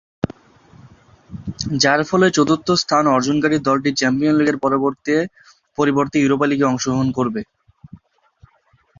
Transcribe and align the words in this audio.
যার 1.81 2.01
ফলে 2.09 2.27
চতুর্থ 2.37 2.67
স্থান 2.81 3.03
অর্জনকারী 3.07 3.57
দলটি 3.67 3.89
চ্যাম্পিয়নস 3.95 4.37
লীগের 4.39 4.57
পরিবর্তে 5.77 6.15
ইউরোপা 6.19 6.45
লীগে 6.49 6.69
অংশগ্রহণ 6.71 7.07
করবে। 7.17 7.41